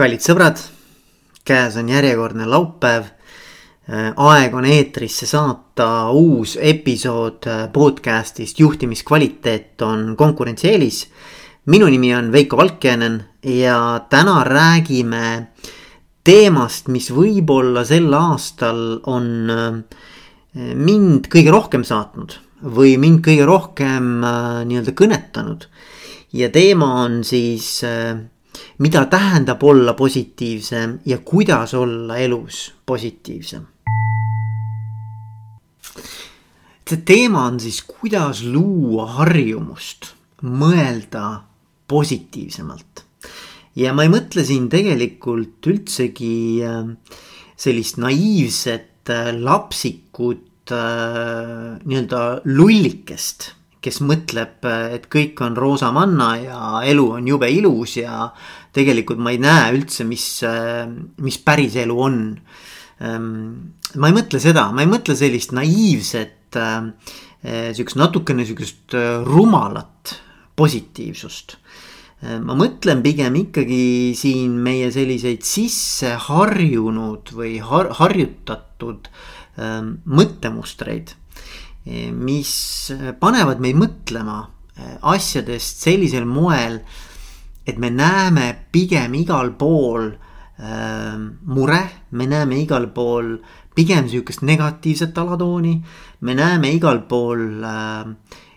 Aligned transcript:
kallid 0.00 0.22
sõbrad, 0.24 0.56
käes 1.44 1.74
on 1.76 1.90
järjekordne 1.92 2.46
laupäev. 2.48 3.10
aeg 4.16 4.54
on 4.54 4.64
eetrisse 4.64 5.26
saata 5.28 6.08
uus 6.16 6.54
episood 6.56 7.44
podcast'ist 7.74 8.62
Juhtimiskvaliteet 8.62 9.82
on 9.82 10.14
konkurentsieelis. 10.16 11.10
minu 11.66 11.86
nimi 11.86 12.14
on 12.14 12.32
Veiko 12.32 12.56
Valkjanen 12.56 13.24
ja 13.44 14.00
täna 14.08 14.44
räägime 14.44 15.48
teemast, 16.24 16.88
mis 16.88 17.10
võib-olla 17.10 17.84
sel 17.84 18.14
aastal 18.14 19.00
on 19.04 19.52
mind 20.54 21.28
kõige 21.28 21.50
rohkem 21.50 21.84
saatnud 21.84 22.38
või 22.64 22.96
mind 22.96 23.20
kõige 23.20 23.44
rohkem 23.44 24.24
nii-öelda 24.64 24.96
kõnetanud. 24.96 25.68
ja 26.32 26.48
teema 26.48 26.94
on 27.04 27.24
siis 27.24 27.82
mida 28.78 29.04
tähendab 29.06 29.62
olla 29.62 29.94
positiivsem 29.94 30.98
ja 31.06 31.18
kuidas 31.18 31.74
olla 31.74 32.16
elus 32.16 32.72
positiivsem. 32.86 33.66
see 36.90 37.02
teema 37.06 37.44
on 37.46 37.60
siis, 37.62 37.82
kuidas 37.86 38.42
luua 38.42 39.06
harjumust 39.20 40.08
mõelda 40.42 41.42
positiivsemalt. 41.86 43.04
ja 43.76 43.92
ma 43.94 44.02
ei 44.02 44.10
mõtle 44.10 44.44
siin 44.44 44.68
tegelikult 44.72 45.66
üldsegi 45.70 46.62
äh, 46.66 46.90
sellist 47.56 48.00
naiivset 48.02 49.10
äh, 49.12 49.30
lapsikut 49.38 50.72
äh, 50.74 51.78
nii-öelda 51.84 52.42
lullikest 52.44 53.52
kes 53.80 54.00
mõtleb, 54.04 54.60
et 54.94 55.06
kõik 55.12 55.40
on 55.44 55.56
roosamanna 55.56 56.30
ja 56.42 56.64
elu 56.90 57.06
on 57.16 57.28
jube 57.28 57.48
ilus 57.52 57.96
ja 58.02 58.26
tegelikult 58.76 59.20
ma 59.22 59.32
ei 59.32 59.40
näe 59.40 59.70
üldse, 59.78 60.04
mis, 60.08 60.26
mis 61.24 61.38
päris 61.44 61.78
elu 61.80 61.96
on. 61.96 62.20
Ehm, 63.00 63.28
ma 63.96 64.10
ei 64.10 64.16
mõtle 64.16 64.40
seda, 64.42 64.68
ma 64.74 64.84
ei 64.84 64.90
mõtle 64.90 65.16
sellist 65.16 65.54
naiivset, 65.56 66.56
eh, 66.60 67.70
sihukest 67.72 67.96
natukene 67.96 68.44
sihukest 68.44 68.96
eh, 68.98 69.22
rumalat 69.24 70.14
positiivsust. 70.60 71.56
Ehm, 72.22 72.44
ma 72.44 72.58
mõtlen 72.58 73.00
pigem 73.02 73.38
ikkagi 73.40 74.12
siin 74.18 74.58
meie 74.60 74.90
selliseid 74.92 75.46
sisse 75.48 76.12
harjunud 76.28 77.32
või 77.32 77.56
har 77.64 77.94
harjutatud 78.02 79.08
ehm, 79.56 79.96
mõttemustreid 80.04 81.16
mis 81.86 82.52
panevad 83.20 83.60
meid 83.62 83.78
mõtlema 83.80 84.40
eh, 84.76 84.96
asjadest 85.00 85.84
sellisel 85.86 86.26
moel, 86.28 86.80
et 87.66 87.78
me 87.78 87.90
näeme 87.90 88.50
pigem 88.72 89.14
igal 89.20 89.54
pool 89.58 90.10
äh, 90.10 91.16
mure, 91.46 91.82
me 92.10 92.26
näeme 92.26 92.60
igal 92.60 92.90
pool 92.94 93.38
pigem 93.74 94.08
sihukest 94.08 94.42
negatiivset 94.42 95.18
alatooni. 95.18 95.80
me 96.20 96.34
näeme 96.34 96.72
igal 96.72 97.02
pool 97.08 97.64
äh, 97.64 98.04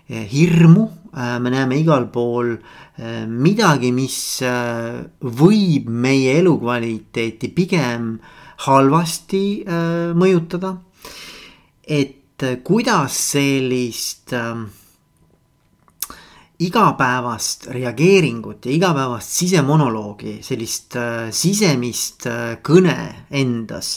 hirmu 0.10 0.90
äh,, 1.16 1.40
me 1.40 1.50
näeme 1.50 1.78
igal 1.80 2.08
pool 2.12 2.58
äh, 2.58 3.26
midagi, 3.28 3.92
mis 3.92 4.42
äh, 4.42 5.04
võib 5.22 5.88
meie 5.88 6.40
elukvaliteeti 6.40 7.50
pigem 7.56 8.18
halvasti 8.66 9.64
äh, 9.64 10.12
mõjutada. 10.16 10.78
et 11.84 12.23
et 12.44 12.64
kuidas 12.64 13.18
sellist 13.32 14.34
äh, 14.34 14.64
igapäevast 16.64 17.68
reageeringut 17.74 18.66
ja 18.66 18.72
igapäevast 18.72 19.36
sisemonoloogi, 19.40 20.38
sellist 20.46 20.96
äh, 21.00 21.28
sisemist 21.34 22.28
äh, 22.30 22.56
kõne 22.64 22.98
endas 23.34 23.96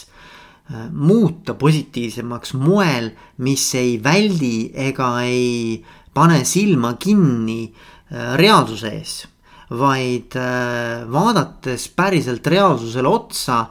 äh, 0.71 0.87
muuta 0.91 1.55
positiivsemaks 1.59 2.55
moel, 2.59 3.13
mis 3.45 3.69
ei 3.79 3.97
väldi 4.03 4.71
ega 4.89 5.13
ei 5.27 5.85
pane 6.17 6.43
silma 6.49 6.95
kinni 7.01 7.67
äh, 7.69 8.35
reaalsuse 8.41 8.93
ees. 8.99 9.17
vaid 9.67 10.37
äh, 10.39 11.03
vaadates 11.11 11.89
päriselt 11.91 12.47
reaalsusele 12.47 13.09
otsa, 13.11 13.65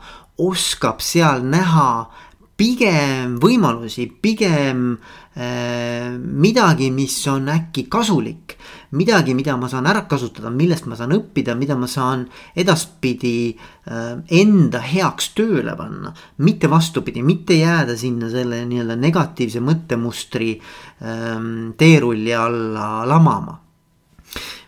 oskab 0.44 1.00
seal 1.00 1.40
näha 1.48 2.12
pigem 2.56 3.36
võimalusi, 3.42 4.06
pigem 4.22 4.94
äh, 5.36 6.16
midagi, 6.16 6.88
mis 6.92 7.18
on 7.28 7.50
äkki 7.52 7.88
kasulik. 7.92 8.56
midagi, 8.96 9.34
mida 9.36 9.58
ma 9.60 9.68
saan 9.68 9.90
ära 9.92 10.06
kasutada, 10.08 10.50
millest 10.50 10.86
ma 10.88 10.96
saan 10.96 11.12
õppida, 11.12 11.56
mida 11.60 11.76
ma 11.76 11.88
saan 11.88 12.24
edaspidi 12.56 13.52
äh, 13.52 14.14
enda 14.40 14.80
heaks 14.80 15.34
tööle 15.36 15.76
panna. 15.76 16.14
mitte 16.38 16.70
vastupidi, 16.72 17.24
mitte 17.24 17.60
jääda 17.60 17.98
sinna 17.98 18.30
selle 18.30 18.64
nii-öelda 18.66 18.96
negatiivse 18.96 19.60
mõttemustri 19.60 20.56
äh, 20.56 21.36
teerulli 21.78 22.34
alla 22.34 23.04
lamama. 23.08 23.60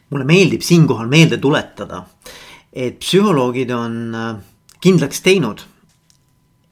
mulle 0.09 0.25
meeldib 0.25 0.61
siinkohal 0.61 1.07
meelde 1.07 1.37
tuletada, 1.37 2.03
et 2.73 2.99
psühholoogid 2.99 3.71
on 3.71 4.15
äh, 4.15 4.35
kindlaks 4.83 5.23
teinud 5.23 5.63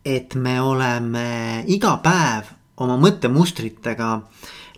et 0.06 0.36
me 0.36 0.60
oleme 0.62 1.64
iga 1.74 1.96
päev 2.04 2.52
oma 2.84 2.98
mõttemustritega 3.02 4.10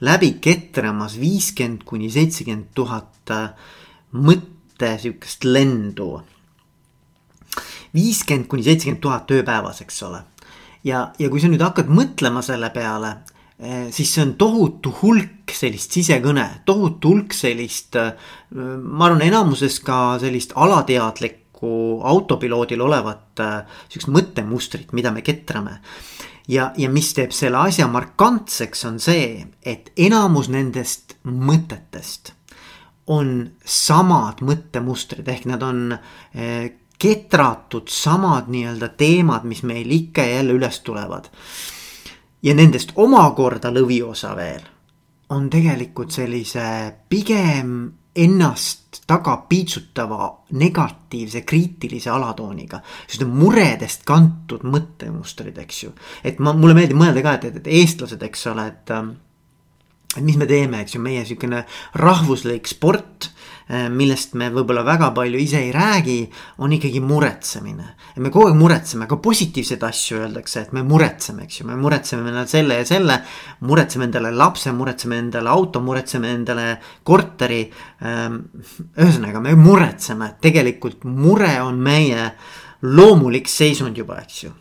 läbi 0.08 0.38
ketramas 0.42 1.18
viiskümmend 1.20 1.84
kuni 1.86 2.10
seitsekümmend 2.14 2.72
tuhat 2.78 3.34
äh, 3.34 3.50
mõtte 4.16 4.94
sihukest 5.02 5.44
lendu. 5.44 6.22
viiskümmend 7.94 8.48
kuni 8.48 8.64
seitsekümmend 8.64 9.02
tuhat 9.02 9.32
ööpäevas, 9.32 9.82
eks 9.82 10.04
ole. 10.04 10.22
ja, 10.84 11.12
ja 11.20 11.30
kui 11.30 11.42
sa 11.42 11.50
nüüd 11.52 11.66
hakkad 11.66 11.90
mõtlema 11.90 12.44
selle 12.46 12.70
peale, 12.70 13.18
äh, 13.60 13.90
siis 13.92 14.14
see 14.14 14.24
on 14.24 14.36
tohutu 14.40 14.94
hulk 15.02 15.52
sellist 15.52 15.92
sisekõne, 15.92 16.62
tohutu 16.66 17.12
hulk 17.12 17.34
sellist, 17.34 17.98
äh, 18.00 18.14
ma 18.54 19.10
arvan, 19.10 19.26
enamuses 19.28 19.82
ka 19.84 20.20
sellist 20.22 20.56
alateadlikku 20.56 21.47
nagu 21.58 22.02
autopiloodil 22.04 22.82
olevat 22.82 23.40
äh, 23.40 23.66
sihukest 23.90 24.12
mõttemustrit, 24.12 24.94
mida 24.94 25.12
me 25.12 25.22
ketrame. 25.22 25.80
ja, 26.48 26.72
ja 26.78 26.90
mis 26.90 27.14
teeb 27.14 27.32
selle 27.32 27.58
asja 27.58 27.88
markantseks, 27.88 28.86
on 28.86 29.00
see, 29.00 29.46
et 29.64 29.92
enamus 29.98 30.50
nendest 30.50 31.18
mõtetest 31.24 32.34
on 33.08 33.52
samad 33.64 34.42
mõttemustrid, 34.42 35.28
ehk 35.28 35.46
nad 35.46 35.64
on 35.64 35.94
äh, 35.94 36.72
ketratud 37.00 37.88
samad 37.90 38.50
nii-öelda 38.50 38.90
teemad, 38.98 39.44
mis 39.44 39.64
meil 39.64 39.92
ikka 39.92 40.22
ja 40.22 40.40
jälle 40.42 40.54
üles 40.54 40.80
tulevad. 40.80 41.30
ja 42.44 42.54
nendest 42.54 42.92
omakorda 42.96 43.72
lõviosa 43.74 44.36
veel 44.36 44.62
on 45.30 45.50
tegelikult 45.50 46.12
sellise 46.12 46.94
pigem 47.10 47.92
ennast 48.18 49.02
taga 49.08 49.38
piitsutava 49.50 50.30
negatiivse 50.52 51.42
kriitilise 51.48 52.10
alatooniga. 52.10 52.82
sest 53.08 53.22
need 53.24 53.36
muredest 53.44 54.04
kantud 54.08 54.66
mõttemustrid, 54.68 55.58
eks 55.64 55.84
ju. 55.84 55.94
et 56.24 56.40
ma, 56.40 56.54
mulle 56.54 56.76
meeldib 56.78 57.00
mõelda 57.00 57.24
ka, 57.24 57.38
et, 57.38 57.46
et, 57.52 57.62
et 57.62 57.72
eestlased, 57.82 58.24
eks 58.24 58.48
ole, 58.54 58.68
et. 58.74 58.94
Mis 60.22 60.38
me 60.38 60.48
teeme, 60.50 60.82
eks 60.84 60.96
ju, 60.96 61.02
meie 61.02 61.26
sihukene 61.26 61.64
rahvuslik 62.02 62.68
sport 62.68 63.32
Äh, 63.68 63.90
millest 63.92 64.32
me 64.40 64.46
võib-olla 64.48 64.80
väga 64.88 65.10
palju 65.12 65.40
ise 65.44 65.60
ei 65.60 65.74
räägi, 65.76 66.22
on 66.64 66.72
ikkagi 66.72 67.02
muretsemine. 67.04 67.88
me 68.16 68.30
kogu 68.32 68.48
aeg 68.48 68.56
muretseme, 68.56 69.08
ka 69.08 69.18
positiivseid 69.20 69.82
asju 69.84 70.22
öeldakse, 70.22 70.62
et 70.62 70.72
me 70.72 70.84
muretseme, 70.88 71.44
eks 71.44 71.60
ju, 71.60 71.66
me 71.68 71.76
muretseme 71.76 72.24
endale 72.24 72.48
selle 72.48 72.78
ja 72.80 72.86
selle. 72.86 73.18
muretseme 73.60 74.06
endale 74.06 74.32
lapse, 74.32 74.72
muretseme 74.72 75.18
endale 75.18 75.50
auto, 75.50 75.82
muretseme 75.82 76.32
endale 76.32 76.78
korteri. 77.04 77.70
Ähm, 78.08 78.40
ühesõnaga, 78.96 79.42
me 79.44 79.56
muretseme, 79.56 80.38
tegelikult 80.42 81.04
mure 81.04 81.60
on 81.62 81.76
meie 81.76 82.32
loomulik 82.82 83.52
seisund 83.52 83.98
juba, 83.98 84.22
eks 84.24 84.44
ju. 84.44 84.54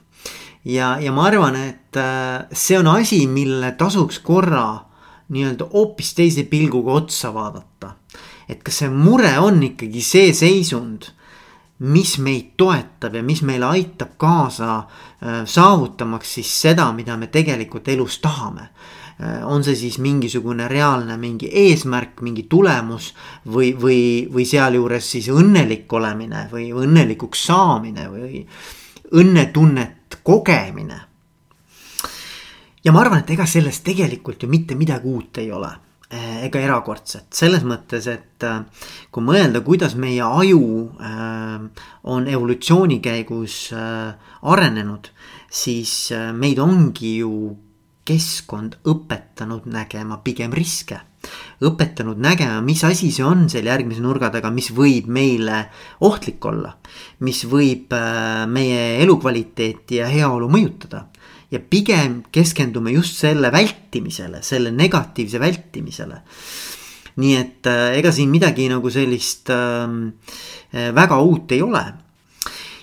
ja, 0.64 0.98
ja 0.98 1.12
ma 1.12 1.28
arvan, 1.30 1.54
et 1.62 1.96
äh, 1.96 2.42
see 2.50 2.74
on 2.78 2.90
asi, 2.90 3.22
mille 3.30 3.70
tasuks 3.78 4.18
korra 4.18 4.85
nii-öelda 5.28 5.70
hoopis 5.72 6.14
teise 6.14 6.44
pilguga 6.50 7.00
otsa 7.00 7.32
vaadata 7.34 7.94
et 8.48 8.62
kas 8.62 8.82
see 8.82 8.90
mure 8.92 9.32
on 9.42 9.62
ikkagi 9.66 10.02
see 10.04 10.34
seisund, 10.36 11.10
mis 11.86 12.16
meid 12.24 12.54
toetab 12.56 13.18
ja 13.18 13.24
mis 13.26 13.42
meile 13.44 13.68
aitab 13.68 14.14
kaasa 14.20 14.76
äh, 14.78 15.42
saavutamaks 15.44 16.36
siis 16.38 16.52
seda, 16.62 16.88
mida 16.96 17.18
me 17.20 17.28
tegelikult 17.32 17.90
elus 17.92 18.20
tahame 18.24 18.68
äh, 18.70 19.42
on 19.44 19.64
see 19.66 19.76
siis 19.76 19.98
mingisugune 20.00 20.70
reaalne 20.72 21.18
mingi 21.20 21.50
eesmärk, 21.66 22.22
mingi 22.24 22.46
tulemus 22.48 23.10
või, 23.44 23.74
või, 23.76 24.00
või 24.32 24.46
sealjuures 24.48 25.10
siis 25.16 25.28
õnnelik 25.34 25.92
olemine 25.92 26.46
või 26.52 26.70
õnnelikuks 26.72 27.44
saamine 27.50 28.08
või 28.14 28.46
õnnetunnet 29.16 30.22
kogemine. 30.26 31.02
Ja 32.86 32.94
ma 32.94 33.02
arvan, 33.02 33.24
et 33.24 33.34
ega 33.34 33.48
sellest 33.50 33.82
tegelikult 33.86 34.46
ju 34.46 34.48
mitte 34.48 34.78
midagi 34.78 35.10
uut 35.10 35.42
ei 35.42 35.50
ole 35.50 35.72
ega 36.06 36.60
erakordset, 36.62 37.26
selles 37.34 37.64
mõttes, 37.66 38.06
et 38.06 38.44
kui 39.10 39.24
mõelda, 39.26 39.58
kuidas 39.66 39.96
meie 39.98 40.22
aju 40.22 40.60
on 42.14 42.28
evolutsiooni 42.30 43.00
käigus 43.02 43.72
arenenud, 43.74 45.10
siis 45.50 46.12
meid 46.38 46.62
ongi 46.62 47.16
ju 47.24 47.32
keskkond 48.06 48.78
õpetanud 48.86 49.66
nägema 49.66 50.20
pigem 50.22 50.54
riske. 50.54 51.00
õpetanud 51.58 52.20
nägema, 52.22 52.60
mis 52.62 52.84
asi 52.86 53.10
see 53.10 53.24
on 53.26 53.48
seal 53.50 53.66
järgmise 53.66 53.98
nurga 54.04 54.30
taga, 54.30 54.52
mis 54.54 54.70
võib 54.70 55.08
meile 55.10 55.64
ohtlik 56.06 56.44
olla. 56.44 56.76
mis 57.18 57.42
võib 57.50 57.90
meie 58.46 59.02
elukvaliteeti 59.02 59.96
ja 59.96 60.06
heaolu 60.06 60.48
mõjutada. 60.48 61.08
Ja 61.56 61.60
pigem 61.60 62.20
keskendume 62.32 62.92
just 62.92 63.18
selle 63.24 63.50
vältimisele, 63.52 64.44
selle 64.44 64.72
negatiivse 64.76 65.40
vältimisele 65.40 66.22
nii 67.16 67.36
et 67.40 67.68
äh, 67.70 67.96
ega 67.96 68.12
siin 68.12 68.28
midagi 68.32 68.68
nagu 68.68 68.90
sellist 68.92 69.48
ähm, 69.54 70.18
äh, 70.74 70.92
väga 70.94 71.16
uut 71.24 71.52
ei 71.56 71.62
ole 71.64 71.84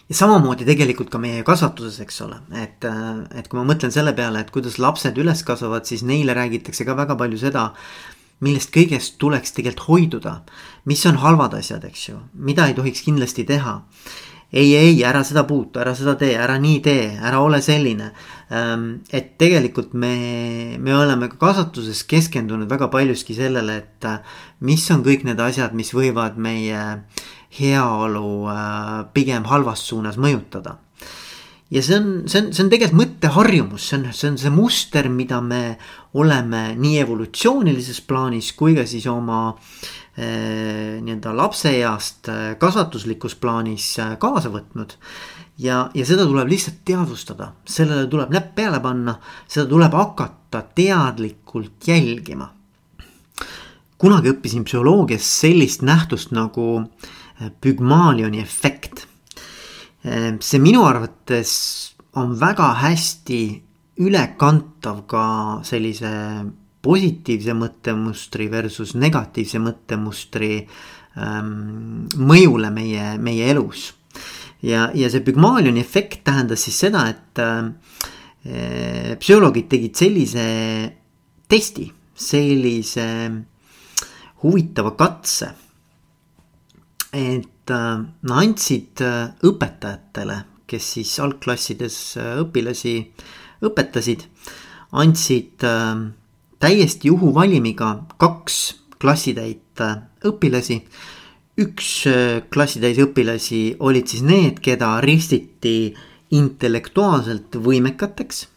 ja 0.09 0.17
samamoodi 0.17 0.65
tegelikult 0.67 1.11
ka 1.13 1.21
meie 1.21 1.43
kasvatuses, 1.47 1.99
eks 2.03 2.19
ole, 2.25 2.39
et, 2.59 2.85
äh, 2.87 3.23
et 3.39 3.47
kui 3.49 3.59
ma 3.59 3.67
mõtlen 3.69 3.93
selle 3.93 4.15
peale, 4.17 4.43
et 4.43 4.51
kuidas 4.53 4.79
lapsed 4.81 5.17
üles 5.21 5.45
kasvavad, 5.47 5.87
siis 5.89 6.03
neile 6.07 6.35
räägitakse 6.37 6.85
ka 6.87 6.97
väga 6.97 7.17
palju 7.19 7.39
seda, 7.41 7.69
millest 8.43 8.73
kõigest 8.75 9.19
tuleks 9.21 9.55
tegelikult 9.55 9.87
hoiduda. 9.87 10.41
mis 10.85 11.05
on 11.05 11.17
halvad 11.21 11.53
asjad, 11.55 11.85
eks 11.87 12.09
ju, 12.09 12.19
mida 12.33 12.67
ei 12.67 12.73
tohiks 12.75 13.01
kindlasti 13.05 13.45
teha. 13.47 13.81
Ei, 14.53 14.75
ei, 14.75 15.03
ära 15.03 15.23
seda 15.25 15.43
puutu, 15.49 15.81
ära 15.81 15.95
seda 15.97 16.13
tee, 16.19 16.35
ära 16.37 16.59
nii 16.61 16.79
tee, 16.85 17.07
ära 17.17 17.39
ole 17.41 17.57
selline. 17.65 18.11
Ähm, 18.53 18.85
et 19.09 19.33
tegelikult 19.41 19.95
me, 19.97 20.13
me 20.77 20.93
oleme 20.93 21.31
ka 21.31 21.39
kasvatuses 21.41 22.03
keskendunud 22.05 22.69
väga 22.69 22.91
paljuski 22.93 23.33
sellele, 23.33 23.79
et 23.81 24.05
äh, 24.05 24.19
mis 24.61 24.85
on 24.93 25.01
kõik 25.05 25.25
need 25.25 25.41
asjad, 25.41 25.73
mis 25.73 25.89
võivad 25.97 26.37
meie 26.37 26.83
heaolu 27.57 28.27
äh, 28.53 28.93
pigem 29.17 29.49
halvas 29.49 29.87
suunas 29.89 30.21
mõjutada. 30.21 30.77
ja 31.73 31.81
see 31.81 31.97
on, 31.97 32.07
see 32.29 32.43
on, 32.43 32.53
see 32.53 32.61
on 32.61 32.69
tegelikult 32.69 32.99
mõtteharjumus, 32.99 33.89
see 33.89 33.97
on, 33.97 34.05
see 34.13 34.29
on 34.29 34.37
see 34.37 34.53
muster, 34.53 35.09
mida 35.09 35.41
me 35.41 35.79
oleme 36.13 36.75
nii 36.77 36.99
evolutsioonilises 37.01 38.03
plaanis 38.05 38.51
kui 38.53 38.77
ka 38.77 38.85
siis 38.85 39.09
oma 39.09 39.47
äh, 39.49 40.02
nii-öelda 40.17 41.31
lapseeast 41.37 42.29
äh, 42.29 42.41
kasvatuslikus 42.61 43.33
plaanis 43.35 43.95
kaasa 44.21 44.51
võtnud 44.53 44.93
ja, 45.57 45.87
ja 45.93 46.05
seda 46.05 46.27
tuleb 46.29 46.51
lihtsalt 46.51 46.83
teadvustada, 46.85 47.49
sellele 47.65 48.05
tuleb 48.11 48.33
näpp 48.33 48.53
peale 48.57 48.81
panna, 48.83 49.17
seda 49.47 49.65
tuleb 49.69 49.95
hakata 49.97 50.63
teadlikult 50.75 51.87
jälgima. 51.87 52.51
kunagi 53.97 54.33
õppisin 54.33 54.65
psühholoogias 54.67 55.27
sellist 55.39 55.81
nähtust 55.81 56.33
nagu 56.35 56.83
Pygmalioni 57.61 58.39
efekt. 58.39 59.07
See 60.39 60.59
minu 60.59 60.83
arvates 60.85 61.53
on 62.19 62.35
väga 62.39 62.67
hästi 62.83 63.39
ülekantav 64.03 65.05
ka 65.07 65.23
sellise 65.65 66.11
positiivse 66.83 67.55
mõttemustri 67.57 68.49
versus 68.51 68.93
negatiivse 68.99 69.61
mõttemustri 69.63 70.51
ähm, 71.17 72.05
mõjule 72.19 72.71
meie, 72.75 73.13
meie 73.17 73.49
elus. 73.53 73.93
ja, 74.61 74.89
ja 74.93 75.09
see 75.09 75.23
Pygmalioni 75.25 75.79
efekt 75.79 76.23
tähendas 76.27 76.67
siis 76.67 76.79
seda, 76.85 77.07
et 77.09 77.41
äh, 77.43 79.17
psühholoogid 79.19 79.69
tegid 79.71 79.95
sellise 79.95 80.45
testi, 81.47 81.87
sellise 82.13 83.07
huvitava 84.43 84.91
katse 84.99 85.53
et 87.13 87.69
äh, 87.69 88.01
nad 88.25 88.41
andsid 88.41 89.01
äh, 89.05 89.29
õpetajatele, 89.45 90.39
kes 90.67 90.89
siis 90.97 91.13
algklassides 91.21 91.97
äh, 92.17 92.33
õpilasi 92.41 92.95
õpetasid, 93.63 94.25
andsid 94.99 95.63
täiesti 96.63 97.11
juhuvalimiga 97.11 97.89
kaks 98.17 98.59
klassitäit 99.01 99.83
õpilasi. 100.23 100.79
üks 101.59 101.89
klassitäis 102.49 102.97
õpilasi 103.03 103.75
olid 103.79 104.07
siis 104.09 104.23
need, 104.25 104.61
keda 104.63 104.95
ristiti 105.03 105.93
intellektuaalselt 106.33 107.59
võimekateks 107.61 108.47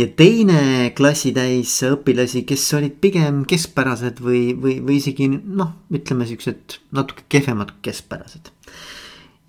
ja 0.00 0.08
teine 0.16 0.90
klassitäis 0.96 1.76
õpilasi, 1.86 2.44
kes 2.48 2.66
olid 2.78 2.96
pigem 3.02 3.44
keskpärased 3.44 4.22
või, 4.24 4.56
või, 4.56 4.80
või 4.80 4.98
isegi 4.98 5.28
noh, 5.30 5.74
ütleme 5.92 6.26
siuksed 6.26 6.80
natuke 6.96 7.28
kehvemad 7.28 7.76
keskpärased. 7.84 8.50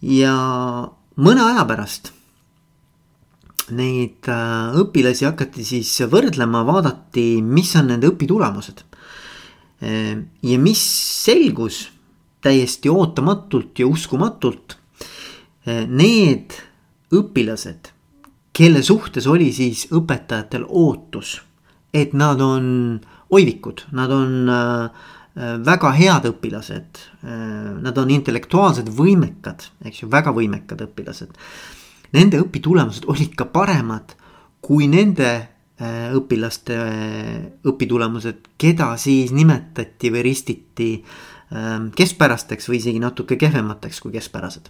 ja 0.01 0.35
mõne 1.15 1.47
aja 1.47 1.65
pärast 1.69 2.11
neid 3.75 4.29
äh, 4.31 4.75
õpilasi 4.81 5.27
hakati 5.29 5.65
siis 5.67 5.93
võrdlema, 6.11 6.63
vaadati, 6.67 7.41
mis 7.43 7.73
on 7.79 7.91
nende 7.93 8.11
õpitulemused. 8.11 8.83
Äh, 9.83 10.19
ja 10.45 10.59
mis 10.61 10.83
selgus 11.23 11.87
täiesti 12.41 12.89
ootamatult 12.89 13.81
ja 13.81 13.87
uskumatult. 13.89 14.77
Äh, 15.67 15.87
need 15.87 16.57
õpilased 17.11 17.91
kelle 18.55 18.83
suhtes 18.83 19.27
oli 19.31 19.49
siis 19.55 19.87
õpetajatel 19.95 20.65
ootus, 20.67 21.39
et 21.93 22.13
nad 22.17 22.41
on 22.43 22.65
oivikud, 23.31 23.85
nad 23.95 24.11
on 24.11 24.51
äh, 24.51 25.09
väga 25.65 25.93
head 25.95 26.27
õpilased 26.33 27.05
äh,. 27.23 27.59
Nad 27.81 27.97
on 27.97 28.11
intellektuaalselt 28.13 28.91
võimekad, 28.93 29.63
eks 29.87 30.03
ju, 30.03 30.09
väga 30.11 30.33
võimekad 30.35 30.83
õpilased. 30.85 31.31
Nende 32.11 32.41
õpitulemused 32.43 33.07
olid 33.07 33.35
ka 33.39 33.47
paremad 33.53 34.15
kui 34.61 34.87
nende 34.91 35.29
äh, 35.31 36.11
õpilaste 36.15 36.77
äh, 36.77 37.37
õpitulemused, 37.67 38.51
keda 38.61 38.93
siis 39.01 39.33
nimetati 39.35 40.11
või 40.13 40.25
ristiti 40.29 40.91
äh, 41.01 41.77
keskpärasteks 41.97 42.69
või 42.69 42.81
isegi 42.81 43.01
natuke 43.01 43.39
kehvemateks 43.41 44.01
kui 44.03 44.13
keskpärased. 44.13 44.69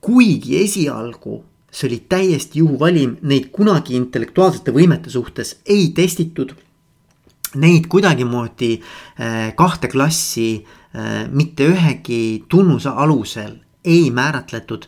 kuigi 0.00 0.58
esialgu 0.62 1.42
see 1.70 1.88
oli 1.88 1.98
täiesti 2.08 2.60
juhuvalim, 2.62 3.16
neid 3.22 3.50
kunagi 3.52 3.96
intellektuaalsete 3.96 4.72
võimete 4.72 5.10
suhtes 5.10 5.58
ei 5.66 5.90
testitud. 5.94 6.54
Neid 7.60 7.86
kuidagimoodi 7.92 8.72
äh, 8.76 9.52
kahte 9.56 9.88
klassi 9.88 10.64
mitte 11.28 11.66
ühegi 11.68 12.46
tunnuse 12.48 12.88
alusel 12.88 13.58
ei 13.84 14.10
määratletud. 14.10 14.86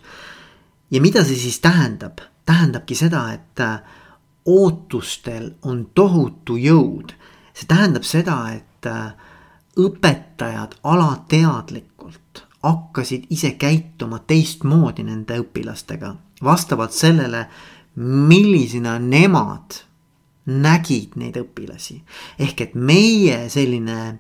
Ja 0.91 1.01
mida 1.01 1.25
see 1.25 1.37
siis 1.37 1.61
tähendab? 1.61 2.19
tähendabki 2.47 2.95
seda, 2.95 3.33
et 3.33 3.61
äh, 3.61 3.81
ootustel 4.47 5.51
on 5.63 5.91
tohutu 5.95 6.57
jõud. 6.57 7.13
see 7.55 7.67
tähendab 7.69 8.03
seda, 8.03 8.39
et 8.53 8.87
õpetajad 9.79 10.79
alateadlikult 10.83 12.45
hakkasid 12.63 13.27
ise 13.31 13.51
käituma 13.51 14.19
teistmoodi 14.19 15.05
nende 15.07 15.39
õpilastega 15.43 16.15
vastavalt 16.45 16.93
sellele, 16.93 17.47
millisena 17.97 18.99
nemad 18.99 19.83
nägid 20.47 21.17
neid 21.17 21.37
õpilasi. 21.37 22.01
ehk 22.39 22.61
et 22.61 22.75
meie 22.75 23.49
selline 23.49 24.19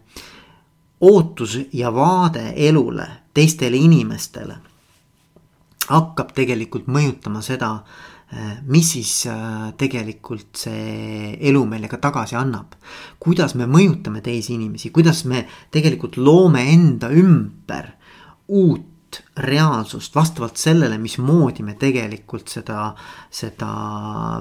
ootus 1.00 1.58
ja 1.72 1.94
vaade 1.94 2.52
elule, 2.56 3.08
teistele 3.34 3.76
inimestele 3.76 4.56
hakkab 5.88 6.32
tegelikult 6.36 6.88
mõjutama 6.92 7.42
seda, 7.44 7.78
mis 8.68 8.90
siis 8.92 9.12
äh, 9.30 9.70
tegelikult 9.80 10.60
see 10.60 11.30
elu 11.48 11.62
meile 11.64 11.88
ka 11.88 11.96
tagasi 11.96 12.36
annab. 12.36 12.74
kuidas 13.18 13.54
me 13.56 13.64
mõjutame 13.64 14.20
teisi 14.20 14.54
inimesi, 14.54 14.90
kuidas 14.92 15.24
me 15.24 15.46
tegelikult 15.72 16.18
loome 16.20 16.66
enda 16.74 17.08
ümber 17.08 17.94
uut 18.48 19.22
reaalsust 19.40 20.14
vastavalt 20.14 20.60
sellele, 20.60 20.98
mismoodi 21.00 21.64
me 21.64 21.74
tegelikult 21.80 22.52
seda, 22.52 22.92
seda 23.30 23.70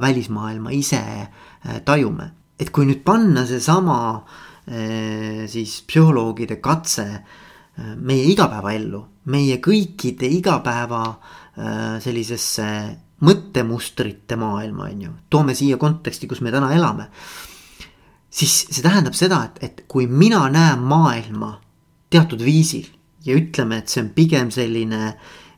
välismaailma 0.03 0.75
ise 0.75 0.99
äh, 0.99 1.79
tajume. 1.85 2.31
et 2.59 2.69
kui 2.71 2.85
nüüd 2.85 3.03
panna 3.05 3.45
seesama 3.45 4.25
siis 5.47 5.77
psühholoogide 5.87 6.57
katse 6.59 7.03
äh, 7.07 7.46
meie 7.77 8.23
igapäevaellu, 8.31 9.01
meie 9.29 9.59
kõikide 9.61 10.29
igapäeva 10.33 11.03
sellisesse 12.01 12.65
mõttemustrite 13.25 14.37
maailma, 14.37 14.89
on 14.91 15.01
ju, 15.07 15.13
toome 15.29 15.55
siia 15.57 15.77
konteksti, 15.81 16.29
kus 16.29 16.41
me 16.45 16.53
täna 16.53 16.71
elame. 16.75 17.09
siis 18.29 18.67
see 18.69 18.83
tähendab 18.85 19.15
seda, 19.17 19.43
et, 19.45 19.63
et 19.63 19.83
kui 19.89 20.07
mina 20.07 20.43
näen 20.53 20.83
maailma 20.85 21.55
teatud 22.09 22.43
viisil 22.43 22.85
ja 23.25 23.35
ütleme, 23.35 23.81
et 23.81 23.89
see 23.89 24.03
on 24.03 24.09
pigem 24.15 24.51
selline 24.53 25.15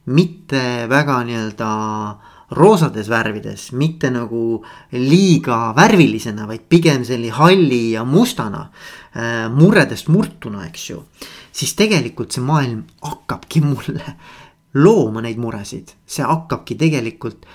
mitte 0.10 0.62
väga 0.90 1.20
nii-öelda 1.28 1.72
roosades 2.58 3.10
värvides, 3.12 3.70
mitte 3.78 4.10
nagu 4.10 4.62
liiga 4.96 5.74
värvilisena, 5.78 6.48
vaid 6.50 6.66
pigem 6.70 7.04
selline 7.06 7.36
halli 7.36 7.92
ja 7.92 8.06
mustana 8.06 8.70
äh,. 9.14 9.50
murredest 9.54 10.10
murtuna, 10.10 10.66
eks 10.66 10.90
ju. 10.90 11.04
Siis 11.60 11.74
tegelikult 11.75 12.32
see 12.32 12.44
maailm 12.46 12.84
hakkabki 13.04 13.62
mulle 13.66 14.16
looma 14.80 15.24
neid 15.25 15.39
muresid, 15.42 15.96
see 16.08 16.25
hakkabki 16.25 16.78
tegelikult 16.80 17.48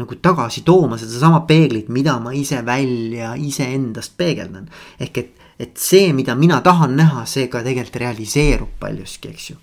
nagu 0.00 0.16
tagasi 0.22 0.62
tooma 0.64 0.96
sedasama 0.98 1.42
peeglit, 1.48 1.88
mida 1.88 2.16
ma 2.22 2.32
ise 2.32 2.62
välja 2.66 3.34
iseendast 3.36 4.16
peegeldan. 4.16 4.68
ehk 5.00 5.18
et, 5.18 5.32
et 5.58 5.76
see, 5.76 6.12
mida 6.12 6.34
mina 6.34 6.60
tahan 6.60 6.96
näha, 6.96 7.26
see 7.26 7.48
ka 7.48 7.62
tegelikult 7.66 8.00
realiseerub 8.00 8.78
paljuski, 8.80 9.28
eks 9.34 9.50
ju. 9.50 9.56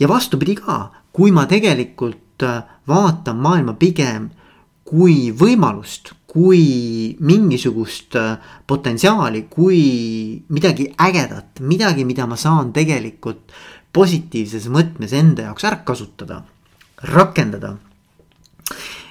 ja 0.00 0.08
vastupidi 0.08 0.58
ka, 0.58 0.90
kui 1.12 1.30
ma 1.30 1.46
tegelikult 1.46 2.42
äh, 2.42 2.62
vaatan 2.88 3.38
maailma 3.40 3.72
pigem 3.78 4.30
kui 4.84 5.32
võimalust, 5.32 6.12
kui 6.36 7.16
mingisugust 7.24 8.18
äh, 8.20 8.36
potentsiaali, 8.68 9.46
kui 9.48 9.80
midagi 10.52 10.90
ägedat, 11.00 11.64
midagi, 11.64 12.04
mida 12.04 12.28
ma 12.28 12.36
saan 12.36 12.74
tegelikult 12.76 13.56
positiivses 13.96 14.68
mõtmes 14.68 15.16
enda 15.16 15.48
jaoks 15.48 15.64
ära 15.64 15.80
kasutada, 15.88 16.42
rakendada 17.16 17.78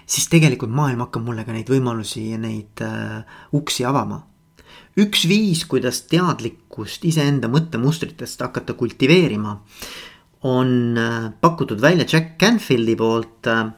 siis 0.05 0.29
tegelikult 0.29 0.73
maailm 0.73 1.03
hakkab 1.05 1.25
mulle 1.25 1.45
ka 1.45 1.53
neid 1.55 1.69
võimalusi 1.71 2.29
ja 2.31 2.39
neid 2.41 2.81
äh, 2.85 3.21
uksi 3.57 3.85
avama. 3.85 4.23
üks 4.95 5.25
viis, 5.27 5.65
kuidas 5.67 6.05
teadlikkust 6.07 7.03
iseenda 7.05 7.49
mõttemustritest 7.51 8.39
hakata 8.45 8.77
kultiveerima, 8.79 9.57
on 10.47 10.97
äh, 10.97 11.31
pakutud 11.41 11.81
välja 11.81 12.05
Jack 12.07 12.37
Canfieldi 12.39 12.95
poolt 12.95 13.49
äh, 13.49 13.71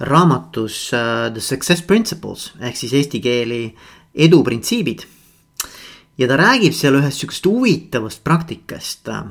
raamatus 0.00 0.78
äh, 0.92 1.30
The 1.34 1.40
Success 1.40 1.82
Principles 1.82 2.52
ehk 2.60 2.76
siis 2.76 2.92
eesti 2.92 3.20
keeli 3.20 3.62
eduprintsiibid. 4.14 5.06
ja 6.18 6.28
ta 6.28 6.36
räägib 6.38 6.74
seal 6.74 7.00
ühest 7.00 7.20
sihukesest 7.20 7.46
huvitavast 7.46 8.24
praktikast 8.24 9.08
äh, 9.08 9.24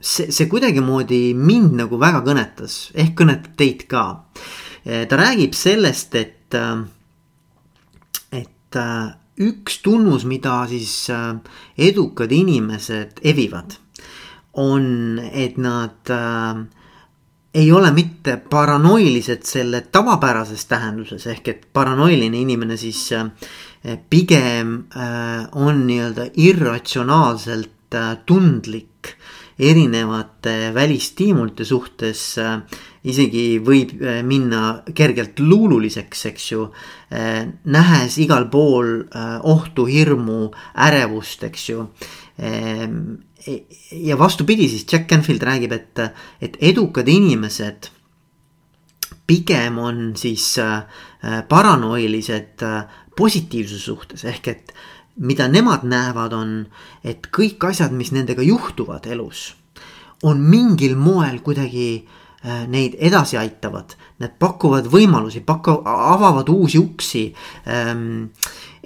see, 0.00 0.30
see 0.30 0.46
kuidagimoodi 0.46 1.34
mind 1.34 1.76
nagu 1.82 1.98
väga 2.00 2.22
kõnetas, 2.26 2.90
ehk 2.94 3.18
kõnetab 3.20 3.58
teid 3.58 3.84
ka 3.90 4.06
Eh, 4.86 5.06
ta 5.10 5.16
räägib 5.18 5.54
sellest, 5.54 6.14
et, 6.14 6.54
äh, 6.54 6.84
et 8.30 8.76
äh, 8.78 9.08
üks 9.42 9.80
tunnus, 9.82 10.22
mida 10.24 10.60
siis 10.70 11.10
äh, 11.10 11.34
edukad 11.76 12.30
inimesed 12.30 13.18
evivad, 13.26 13.74
on, 14.54 15.18
et 15.18 15.58
nad 15.58 16.06
ei 17.56 17.70
ole 17.72 17.90
mitte 17.96 18.36
paranoilised 18.50 19.46
selle 19.48 19.80
tavapärases 19.92 20.66
tähenduses, 20.68 21.26
ehk 21.32 21.48
et 21.48 21.62
paranoiline 21.72 22.36
inimene 22.44 22.76
siis 22.76 23.08
pigem 24.10 24.74
on 25.56 25.80
nii-öelda 25.86 26.28
irratsionaalselt 26.36 27.96
tundlik 28.26 29.16
erinevate 29.58 30.74
välistiimulite 30.74 31.64
suhtes 31.64 32.22
äh, 32.38 32.58
isegi 33.08 33.58
võib 33.64 33.94
äh, 34.02 34.20
minna 34.26 34.82
kergelt 34.94 35.40
luululiseks, 35.40 36.26
eks 36.32 36.50
ju. 36.52 36.66
Äh, 37.12 37.46
nähes 37.64 38.18
igal 38.20 38.48
pool 38.52 39.06
ohtu, 39.48 39.86
hirmu, 39.88 40.50
ärevust, 40.88 41.46
eks 41.48 41.70
ju. 41.70 41.86
Ja 43.92 44.18
vastupidi, 44.18 44.68
siis 44.68 44.86
Jack 44.92 45.08
Canfield 45.10 45.42
räägib, 45.42 45.72
et, 45.72 46.02
et 46.42 46.56
edukad 46.60 47.08
inimesed 47.08 47.90
pigem 49.26 49.78
on 49.78 50.12
siis 50.18 50.56
paranoilised 51.48 52.62
positiivsuse 53.16 53.82
suhtes 53.82 54.24
ehk 54.28 54.48
et 54.52 54.74
mida 55.16 55.48
nemad 55.48 55.86
näevad, 55.88 56.34
on, 56.36 56.52
et 57.04 57.28
kõik 57.32 57.64
asjad, 57.70 57.94
mis 57.96 58.12
nendega 58.12 58.44
juhtuvad 58.44 59.06
elus, 59.08 59.48
on 60.26 60.40
mingil 60.44 60.96
moel 61.00 61.40
kuidagi 61.44 61.88
äh, 61.96 62.64
neid 62.68 62.96
edasi 62.98 63.38
aitavad. 63.40 63.96
Nad 64.20 64.36
pakuvad 64.40 64.88
võimalusi, 64.92 65.42
paku-, 65.44 65.82
avavad 65.84 66.48
uusi 66.52 66.80
uksi 66.82 67.26
ähm,. 67.68 68.32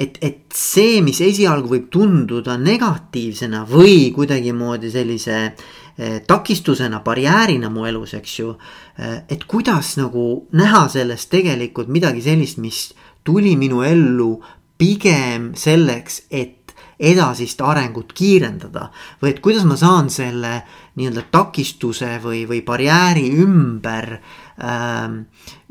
Et, 0.01 0.17
et 0.25 0.39
see, 0.57 1.01
mis 1.05 1.19
esialgu 1.21 1.75
võib 1.75 1.91
tunduda 1.93 2.57
negatiivsena 2.61 3.67
või 3.69 4.09
kuidagimoodi 4.17 4.91
sellise 4.93 5.37
äh, 5.45 6.21
takistusena, 6.27 7.03
barjäärina 7.05 7.69
mu 7.73 7.85
elus, 7.89 8.15
eks 8.17 8.39
ju 8.39 8.55
äh,. 8.55 9.21
et 9.29 9.45
kuidas 9.51 9.97
nagu 10.01 10.47
näha 10.57 10.87
sellest 10.89 11.31
tegelikult 11.33 11.93
midagi 11.93 12.25
sellist, 12.25 12.59
mis 12.63 12.89
tuli 13.25 13.57
minu 13.61 13.85
ellu 13.85 14.33
pigem 14.81 15.51
selleks, 15.59 16.23
et 16.33 16.60
edasist 17.01 17.61
arengut 17.65 18.13
kiirendada. 18.13 18.91
või 19.23 19.31
et 19.33 19.41
kuidas 19.41 19.65
ma 19.65 19.77
saan 19.77 20.11
selle 20.11 20.53
nii-öelda 21.01 21.23
takistuse 21.33 22.19
või, 22.23 22.45
või 22.49 22.61
barjääri 22.67 23.25
ümber 23.41 24.13
äh,, 24.61 25.09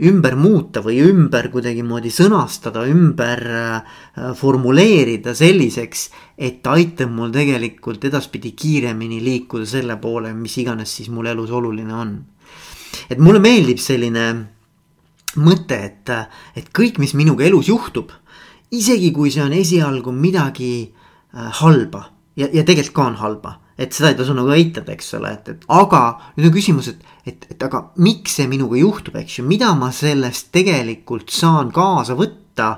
ümber 0.10 0.36
muuta 0.36 0.82
või 0.82 0.98
ümber 1.06 1.52
kuidagimoodi 1.54 2.10
sõnastada, 2.10 2.88
ümber 2.90 3.44
äh, 3.46 4.00
formuleerida 4.36 5.36
selliseks, 5.36 6.10
et 6.38 6.64
ta 6.64 6.74
aitab 6.80 7.14
mul 7.14 7.32
tegelikult 7.36 8.10
edaspidi 8.10 8.56
kiiremini 8.58 9.22
liikuda 9.24 9.66
selle 9.70 10.00
poole, 10.02 10.34
mis 10.34 10.58
iganes 10.58 10.96
siis 10.98 11.12
mul 11.14 11.30
elus 11.30 11.52
oluline 11.52 11.94
on. 11.94 12.18
et 13.10 13.20
mulle 13.20 13.40
meeldib 13.40 13.78
selline 13.78 14.26
mõte, 15.38 15.78
et, 15.78 16.10
et 16.58 16.74
kõik, 16.74 16.98
mis 16.98 17.14
minuga 17.14 17.46
elus 17.46 17.70
juhtub 17.70 18.10
isegi 18.72 19.12
kui 19.12 19.32
see 19.34 19.44
on 19.44 19.54
esialgu 19.54 20.12
midagi 20.14 20.94
halba 21.34 22.08
ja, 22.40 22.48
ja 22.54 22.64
tegelikult 22.66 22.96
ka 22.96 23.06
on 23.10 23.20
halba, 23.20 23.54
et 23.80 23.96
seda 23.96 24.14
ei 24.14 24.18
tasu 24.20 24.36
nagu 24.38 24.52
eitada, 24.56 24.94
eks 24.96 25.14
ole, 25.20 25.34
et, 25.38 25.54
et 25.54 25.70
aga 25.76 26.02
nüüd 26.38 26.50
on 26.50 26.56
küsimus, 26.56 26.90
et, 26.92 27.06
et, 27.28 27.48
et 27.56 27.68
aga 27.68 27.86
miks 28.04 28.40
see 28.40 28.50
minuga 28.52 28.80
juhtub, 28.80 29.20
eks 29.20 29.40
ju, 29.40 29.48
mida 29.48 29.72
ma 29.78 29.92
sellest 29.96 30.52
tegelikult 30.56 31.34
saan 31.34 31.74
kaasa 31.76 32.18
võtta 32.20 32.74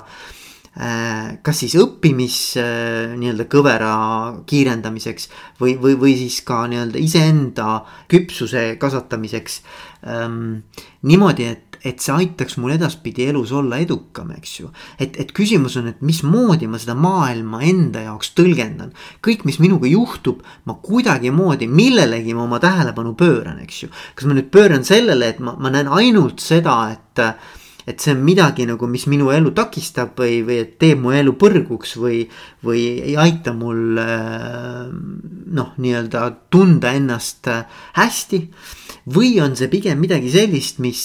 äh,. 0.72 1.38
kas 1.44 1.58
siis 1.64 1.76
õppimis 1.76 2.36
äh, 2.60 3.12
nii-öelda 3.20 3.44
kõvera 3.52 3.94
kiirendamiseks 4.48 5.28
või, 5.60 5.76
või, 5.80 5.98
või 6.00 6.14
siis 6.16 6.40
ka 6.48 6.62
nii-öelda 6.70 7.02
iseenda 7.02 7.82
küpsuse 8.12 8.70
kasvatamiseks 8.80 9.60
ähm,. 10.08 10.64
niimoodi, 11.08 11.50
et 11.52 11.71
et 11.84 12.02
see 12.02 12.14
aitaks 12.14 12.56
mul 12.62 12.74
edaspidi 12.76 13.26
elus 13.30 13.52
olla 13.56 13.78
edukam, 13.82 14.30
eks 14.36 14.54
ju. 14.60 14.70
et, 14.98 15.16
et 15.20 15.32
küsimus 15.34 15.76
on, 15.80 15.88
et 15.92 16.02
mismoodi 16.04 16.68
ma 16.70 16.80
seda 16.82 16.94
maailma 16.98 17.62
enda 17.66 18.04
jaoks 18.06 18.32
tõlgendan. 18.38 18.92
kõik, 19.24 19.46
mis 19.48 19.58
minuga 19.62 19.90
juhtub, 19.90 20.42
ma 20.64 20.78
kuidagimoodi 20.82 21.68
millelegi 21.68 22.34
ma 22.34 22.46
oma 22.46 22.60
tähelepanu 22.62 23.16
pööran, 23.18 23.58
eks 23.64 23.82
ju. 23.84 23.90
kas 24.14 24.28
ma 24.28 24.38
nüüd 24.38 24.52
pööran 24.54 24.86
sellele, 24.86 25.34
et 25.34 25.42
ma, 25.42 25.56
ma 25.58 25.72
näen 25.74 25.90
ainult 25.90 26.40
seda, 26.42 26.78
et 26.94 27.26
et 27.86 27.98
see 27.98 28.12
on 28.14 28.20
midagi 28.22 28.62
nagu, 28.68 28.86
mis 28.86 29.08
minu 29.10 29.32
elu 29.34 29.50
takistab 29.56 30.14
või, 30.20 30.38
või 30.46 30.60
teeb 30.78 31.00
mu 31.02 31.10
elu 31.16 31.32
põrguks 31.38 31.96
või, 31.98 32.20
või 32.62 32.84
ei 33.02 33.16
aita 33.18 33.54
mul 33.56 33.98
noh, 35.58 35.72
nii-öelda 35.82 36.28
tunda 36.52 36.92
ennast 36.94 37.50
hästi. 37.98 38.42
või 39.14 39.34
on 39.42 39.56
see 39.58 39.66
pigem 39.68 39.98
midagi 39.98 40.30
sellist, 40.30 40.78
mis 40.78 41.02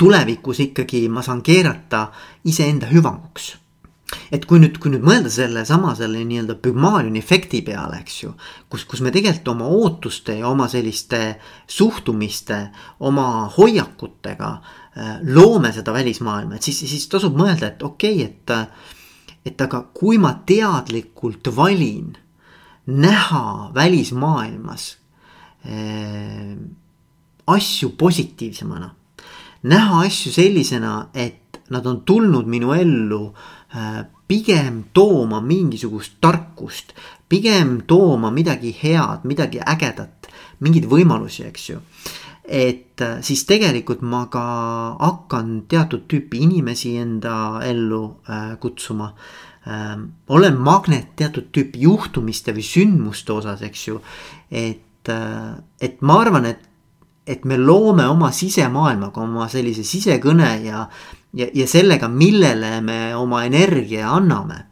tulevikus 0.00 0.62
ikkagi 0.64 1.08
ma 1.12 1.22
saan 1.22 1.42
keerata 1.44 2.08
iseenda 2.48 2.88
hüvanguks. 2.90 3.56
et 4.34 4.42
kui 4.42 4.58
nüüd, 4.58 4.80
kui 4.82 4.90
nüüd 4.90 5.04
mõelda 5.06 5.30
sellesama 5.30 5.92
selle 5.94 6.24
nii-öelda 6.26 6.56
Pygmalioni 6.58 7.20
efekti 7.22 7.60
peale, 7.62 8.00
eks 8.00 8.16
ju. 8.24 8.32
kus, 8.68 8.84
kus 8.88 9.02
me 9.06 9.12
tegelikult 9.14 9.52
oma 9.52 9.68
ootuste 9.70 10.34
ja 10.40 10.48
oma 10.48 10.66
selliste 10.68 11.20
suhtumiste, 11.68 12.58
oma 13.06 13.46
hoiakutega 13.56 14.48
äh, 14.50 15.20
loome 15.22 15.70
seda 15.76 15.92
välismaailma, 15.94 16.56
et 16.56 16.66
siis, 16.66 16.80
siis 16.90 17.06
tasub 17.12 17.36
mõelda, 17.38 17.70
et 17.70 17.82
okei 17.82 18.24
okay,, 18.24 18.32
et. 18.32 18.88
et 19.46 19.60
aga 19.60 19.84
kui 19.96 20.18
ma 20.20 20.34
teadlikult 20.46 21.48
valin 21.56 22.16
näha 22.86 23.70
välismaailmas 23.74 24.96
äh, 25.64 26.56
asju 27.46 27.92
positiivsemana 28.00 28.90
näha 29.62 30.04
asju 30.06 30.32
sellisena, 30.32 31.10
et 31.14 31.60
nad 31.70 31.86
on 31.86 32.02
tulnud 32.06 32.46
minu 32.50 32.72
ellu 32.74 33.34
äh, 33.76 34.04
pigem 34.28 34.84
tooma 34.92 35.40
mingisugust 35.40 36.18
tarkust, 36.20 36.94
pigem 37.28 37.80
tooma 37.86 38.30
midagi 38.30 38.72
head, 38.82 39.26
midagi 39.28 39.60
ägedat, 39.60 40.30
mingeid 40.60 40.88
võimalusi, 40.90 41.46
eks 41.48 41.70
ju. 41.70 41.80
et 42.50 43.00
äh, 43.00 43.20
siis 43.22 43.44
tegelikult 43.46 44.00
ma 44.02 44.24
ka 44.26 44.42
hakkan 44.98 45.66
teatud 45.70 46.08
tüüpi 46.10 46.40
inimesi 46.48 46.96
enda 46.98 47.60
ellu 47.62 48.16
äh, 48.26 48.56
kutsuma 48.58 49.12
ähm, 49.68 50.08
olen 50.28 50.56
magnet 50.58 51.12
teatud 51.16 51.52
tüüpi 51.54 51.84
juhtumiste 51.84 52.54
või 52.56 52.64
sündmuste 52.66 53.32
osas, 53.32 53.62
eks 53.62 53.86
ju. 53.88 54.00
et, 54.50 55.12
et 55.80 56.02
ma 56.02 56.18
arvan, 56.24 56.50
et 56.50 56.69
et 57.26 57.44
me 57.44 57.58
loome 57.58 58.06
oma 58.08 58.30
sisemaailmaga 58.32 59.22
oma 59.22 59.46
sellise 59.48 59.84
sisekõne 59.86 60.50
ja, 60.64 60.86
ja, 61.36 61.46
ja 61.54 61.66
sellega, 61.68 62.08
millele 62.08 62.80
me 62.84 62.98
oma 63.16 63.44
energia 63.48 64.10
anname. 64.14 64.66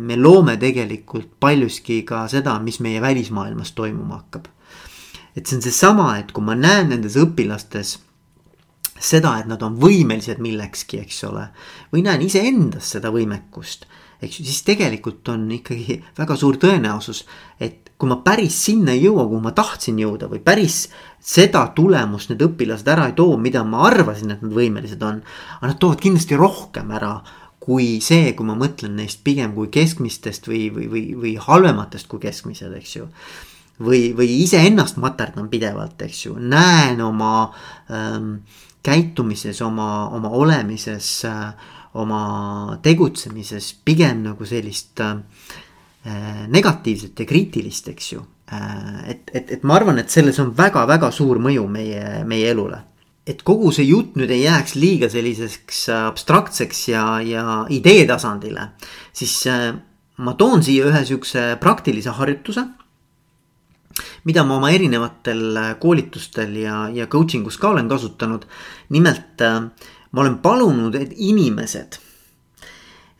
me 0.00 0.16
loome 0.16 0.54
tegelikult 0.56 1.34
paljuski 1.40 1.98
ka 2.08 2.22
seda, 2.28 2.54
mis 2.58 2.78
meie 2.80 3.02
välismaailmas 3.04 3.72
toimuma 3.76 4.16
hakkab. 4.16 4.46
et 5.36 5.46
see 5.46 5.56
on 5.58 5.62
seesama, 5.62 6.16
et 6.18 6.32
kui 6.32 6.44
ma 6.44 6.54
näen 6.56 6.88
nendes 6.88 7.18
õpilastes 7.20 7.98
seda, 8.98 9.34
et 9.38 9.46
nad 9.46 9.62
on 9.62 9.76
võimelised 9.76 10.40
millekski, 10.40 11.02
eks 11.04 11.24
ole, 11.28 11.50
või 11.92 12.02
näen 12.02 12.22
iseendas 12.24 12.94
seda 12.96 13.12
võimekust 13.12 13.84
eks 14.22 14.40
ju, 14.40 14.46
siis 14.46 14.62
tegelikult 14.66 15.28
on 15.32 15.44
ikkagi 15.58 16.00
väga 16.18 16.36
suur 16.38 16.58
tõenäosus, 16.60 17.24
et 17.60 17.85
kui 17.96 18.10
ma 18.10 18.18
päris 18.24 18.58
sinna 18.66 18.92
ei 18.92 19.06
jõua, 19.06 19.24
kuhu 19.28 19.40
ma 19.40 19.52
tahtsin 19.56 19.98
jõuda 20.00 20.28
või 20.28 20.42
päris 20.44 20.86
seda 21.26 21.64
tulemust 21.76 22.30
need 22.30 22.44
õpilased 22.44 22.88
ära 22.92 23.08
ei 23.08 23.16
too, 23.16 23.38
mida 23.40 23.64
ma 23.64 23.86
arvasin, 23.88 24.34
et 24.34 24.44
nad 24.44 24.52
võimelised 24.52 25.02
on. 25.02 25.22
aga 25.58 25.72
nad 25.72 25.80
toovad 25.80 26.02
kindlasti 26.04 26.36
rohkem 26.36 26.92
ära 26.92 27.14
kui 27.66 27.96
see, 28.04 28.30
kui 28.36 28.46
ma 28.46 28.54
mõtlen 28.54 28.94
neist 29.00 29.24
pigem 29.26 29.54
kui 29.56 29.72
keskmistest 29.74 30.46
või, 30.46 30.68
või, 30.70 30.86
või, 30.92 31.04
või 31.18 31.34
halvematest 31.40 32.06
kui 32.06 32.22
keskmised, 32.22 32.76
eks 32.78 32.96
ju. 32.96 33.08
või, 33.80 34.12
või 34.16 34.28
iseennast 34.44 35.00
materdan 35.02 35.48
pidevalt, 35.52 36.00
eks 36.04 36.26
ju, 36.26 36.36
näen 36.36 37.00
oma 37.00 37.48
ähm, 37.90 38.36
käitumises, 38.86 39.60
oma, 39.64 40.08
oma 40.14 40.30
olemises 40.30 41.24
äh, 41.26 41.72
oma 41.96 42.78
tegutsemises 42.84 43.72
pigem 43.84 44.22
nagu 44.26 44.46
sellist 44.46 45.00
äh, 45.00 45.16
negatiivset 46.52 47.18
ja 47.18 47.26
kriitilist, 47.26 47.88
eks 47.88 48.12
ju 48.12 48.20
äh,. 48.52 49.08
et, 49.10 49.30
et, 49.34 49.50
et 49.56 49.64
ma 49.66 49.74
arvan, 49.78 49.98
et 49.98 50.12
selles 50.12 50.38
on 50.42 50.52
väga-väga 50.56 51.10
suur 51.10 51.40
mõju 51.42 51.66
meie, 51.70 52.22
meie 52.28 52.52
elule. 52.52 52.78
et 53.26 53.42
kogu 53.42 53.72
see 53.74 53.88
jutt 53.88 54.14
nüüd 54.14 54.30
ei 54.30 54.44
jääks 54.44 54.76
liiga 54.78 55.08
selliseks 55.10 55.88
abstraktseks 55.96 56.88
ja, 56.92 57.04
ja 57.26 57.64
idee 57.74 58.06
tasandile, 58.06 58.70
siis 59.12 59.34
äh, 59.50 59.72
ma 60.22 60.34
toon 60.38 60.62
siia 60.62 60.86
ühe 60.92 61.04
sihukese 61.04 61.56
praktilise 61.60 62.14
harjutuse 62.14 62.68
mida 64.24 64.44
ma 64.44 64.56
oma 64.60 64.70
erinevatel 64.74 65.76
koolitustel 65.80 66.56
ja, 66.60 66.86
ja 66.92 67.06
coaching 67.06 67.46
us 67.46 67.58
ka 67.58 67.70
olen 67.74 67.88
kasutanud. 67.88 68.46
nimelt 68.88 69.40
äh, 69.40 69.62
ma 70.12 70.20
olen 70.20 70.38
palunud, 70.38 70.94
et 70.94 71.12
inimesed 71.16 71.98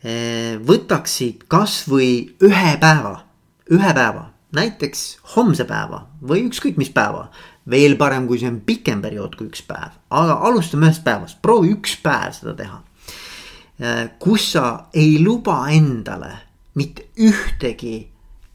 võtaksid 0.04 1.46
kasvõi 1.48 2.36
ühe 2.44 2.72
päeva, 2.80 3.24
ühe 3.72 3.92
päeva, 3.96 4.26
näiteks 4.54 5.04
homse 5.34 5.64
päeva 5.66 6.06
või 6.22 6.46
ükskõik 6.46 6.76
mis 6.76 6.90
päeva. 6.90 7.30
veel 7.66 7.96
parem, 7.96 8.28
kui 8.28 8.38
see 8.38 8.46
on 8.46 8.60
pikem 8.62 9.00
periood 9.02 9.34
kui 9.34 9.48
üks 9.48 9.64
päev, 9.66 9.96
aga 10.10 10.36
alustame 10.46 10.86
ühest 10.86 11.02
päevast, 11.02 11.40
proovi 11.42 11.72
üks 11.74 11.96
päev 11.98 12.32
seda 12.36 12.54
teha. 12.54 12.82
Eh, 13.80 14.10
kus 14.18 14.52
sa 14.52 14.86
ei 14.94 15.18
luba 15.18 15.66
endale 15.68 16.30
mitte 16.74 17.08
ühtegi 17.18 18.06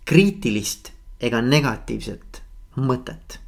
kriitilist 0.05 0.91
ega 1.19 1.41
negatiivset 1.41 2.41
mõtet. 2.77 3.39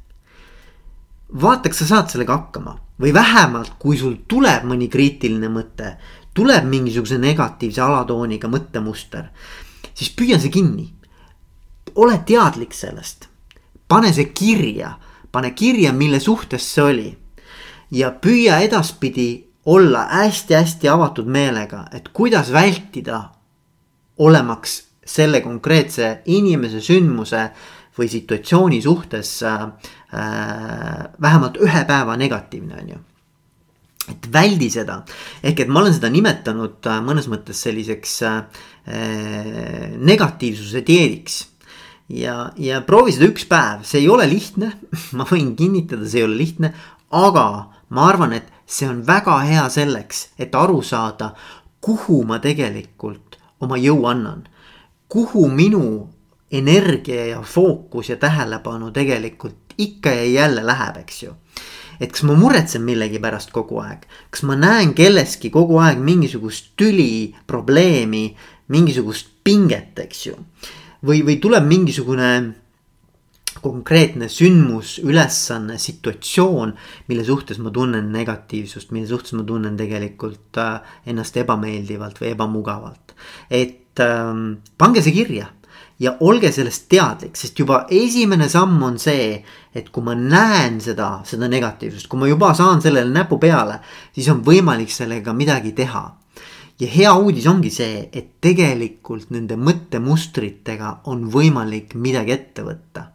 vaata, 1.40 1.68
kas 1.68 1.78
sa 1.78 1.86
saad 1.86 2.12
sellega 2.12 2.36
hakkama 2.36 2.76
või 3.00 3.14
vähemalt, 3.14 3.72
kui 3.78 3.96
sul 3.98 4.20
tuleb 4.28 4.68
mõni 4.68 4.88
kriitiline 4.90 5.48
mõte, 5.48 5.96
tuleb 6.34 6.66
mingisuguse 6.68 7.18
negatiivse 7.18 7.82
alatooniga 7.82 8.48
mõttemuster, 8.50 9.30
siis 9.94 10.10
püüa 10.16 10.38
see 10.40 10.50
kinni. 10.50 10.90
ole 11.94 12.18
teadlik 12.26 12.74
sellest, 12.74 13.28
pane 13.88 14.12
see 14.12 14.32
kirja, 14.34 14.98
pane 15.32 15.50
kirja, 15.54 15.92
mille 15.92 16.20
suhtes 16.20 16.74
see 16.74 16.82
oli. 16.82 17.18
ja 17.90 18.10
püüa 18.10 18.58
edaspidi 18.60 19.46
olla 19.66 20.08
hästi-hästi 20.10 20.88
avatud 20.88 21.26
meelega, 21.26 21.86
et 21.92 22.08
kuidas 22.08 22.52
vältida 22.52 23.30
olemaks 24.18 24.82
selle 25.06 25.40
konkreetse 25.40 26.22
inimese, 26.24 26.80
sündmuse 26.80 27.50
või 27.98 28.08
situatsiooni 28.08 28.82
suhtes 28.82 29.42
äh, 29.42 29.62
äh, 29.62 31.04
vähemalt 31.20 31.56
ühe 31.56 31.84
päeva 31.84 32.16
negatiivne, 32.16 32.80
on 32.82 32.88
ju 32.88 32.98
et 34.12 34.28
väldi 34.32 34.68
seda, 34.72 35.00
ehk 35.42 35.64
et 35.64 35.72
ma 35.72 35.80
olen 35.80 35.94
seda 35.96 36.10
nimetanud 36.12 36.88
äh, 36.90 37.00
mõnes 37.04 37.28
mõttes 37.32 37.60
selliseks 37.64 38.14
äh, 38.28 38.62
negatiivsuse 39.96 40.84
dieediks. 40.86 41.38
ja, 42.08 42.50
ja 42.60 42.82
proovi 42.84 43.14
seda 43.16 43.30
üks 43.32 43.46
päev, 43.48 43.84
see 43.88 44.02
ei 44.04 44.10
ole 44.12 44.28
lihtne 44.28 44.72
ma 45.18 45.26
võin 45.28 45.54
kinnitada, 45.56 46.08
see 46.08 46.20
ei 46.22 46.28
ole 46.28 46.36
lihtne, 46.40 46.74
aga 47.14 47.46
ma 47.94 48.08
arvan, 48.08 48.34
et 48.36 48.50
see 48.66 48.88
on 48.88 49.04
väga 49.06 49.38
hea 49.44 49.68
selleks, 49.70 50.28
et 50.38 50.54
aru 50.54 50.82
saada, 50.82 51.34
kuhu 51.84 52.22
ma 52.28 52.40
tegelikult 52.42 53.38
oma 53.60 53.78
jõu 53.80 54.06
annan. 54.08 54.48
kuhu 55.08 55.46
minu 55.48 56.08
energia 56.50 57.26
ja 57.26 57.42
fookus 57.42 58.08
ja 58.08 58.16
tähelepanu 58.16 58.90
tegelikult 58.90 59.74
ikka 59.78 60.10
ja 60.10 60.24
jälle 60.24 60.66
läheb, 60.66 60.96
eks 60.96 61.22
ju. 61.22 61.34
Et 62.00 62.12
kas 62.12 62.24
ma 62.26 62.36
muretsen 62.38 62.84
millegi 62.84 63.20
pärast 63.22 63.52
kogu 63.54 63.80
aeg, 63.82 64.04
kas 64.30 64.44
ma 64.48 64.56
näen 64.58 64.94
kelleski 64.96 65.50
kogu 65.54 65.78
aeg 65.82 66.00
mingisugust 66.02 66.72
tüli, 66.78 67.34
probleemi, 67.46 68.26
mingisugust 68.72 69.30
pinget, 69.44 69.98
eks 70.06 70.26
ju. 70.26 70.36
või, 71.04 71.22
või 71.26 71.40
tuleb 71.42 71.66
mingisugune 71.68 72.28
konkreetne 73.64 74.28
sündmus, 74.28 74.98
ülesanne, 75.04 75.78
situatsioon, 75.78 76.74
mille 77.08 77.24
suhtes 77.24 77.60
ma 77.62 77.70
tunnen 77.72 78.10
negatiivsust, 78.12 78.90
mille 78.92 79.08
suhtes 79.08 79.36
ma 79.38 79.44
tunnen 79.46 79.76
tegelikult 79.78 80.58
äh, 80.60 80.96
ennast 81.06 81.36
ebameeldivalt 81.40 82.20
või 82.20 82.32
ebamugavalt. 82.34 83.14
et 83.50 84.00
ähm, 84.02 84.56
pange 84.78 85.02
see 85.04 85.14
kirja 85.14 85.48
ja 85.98 86.16
olge 86.20 86.50
sellest 86.52 86.88
teadlik, 86.90 87.36
sest 87.38 87.58
juba 87.58 87.84
esimene 87.92 88.48
samm 88.50 88.82
on 88.82 88.98
see, 88.98 89.38
et 89.74 89.90
kui 89.94 90.04
ma 90.06 90.16
näen 90.18 90.80
seda, 90.82 91.20
seda 91.26 91.48
negatiivsust, 91.50 92.08
kui 92.10 92.20
ma 92.20 92.28
juba 92.30 92.52
saan 92.58 92.82
sellele 92.82 93.10
näpu 93.14 93.38
peale, 93.42 93.78
siis 94.14 94.28
on 94.32 94.42
võimalik 94.46 94.90
sellega 94.90 95.34
midagi 95.36 95.74
teha. 95.76 96.04
ja 96.80 96.88
hea 96.90 97.12
uudis 97.14 97.46
ongi 97.46 97.70
see, 97.70 98.08
et 98.12 98.40
tegelikult 98.42 99.28
nende 99.30 99.54
mõttemustritega 99.54 101.06
on 101.06 101.28
võimalik 101.30 101.94
midagi 101.94 102.32
ette 102.32 102.62
võtta. 102.66 103.10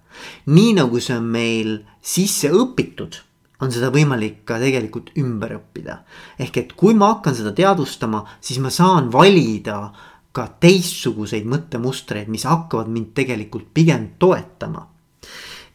nii 0.45 0.73
nagu 0.79 0.99
see 0.99 1.17
on 1.17 1.25
meil 1.25 1.81
sisse 2.01 2.47
õpitud, 2.49 3.19
on 3.59 3.71
seda 3.71 3.89
võimalik 3.91 4.45
ka 4.47 4.59
tegelikult 4.59 5.11
ümber 5.19 5.57
õppida. 5.57 5.99
ehk 6.39 6.57
et 6.57 6.73
kui 6.73 6.93
ma 6.93 7.13
hakkan 7.13 7.35
seda 7.35 7.51
teadvustama, 7.51 8.23
siis 8.39 8.59
ma 8.59 8.69
saan 8.69 9.11
valida 9.11 9.91
ka 10.35 10.45
teistsuguseid 10.61 11.47
mõttemustreid, 11.49 12.29
mis 12.29 12.45
hakkavad 12.45 12.89
mind 12.93 13.13
tegelikult 13.17 13.69
pigem 13.73 14.13
toetama. 14.21 14.87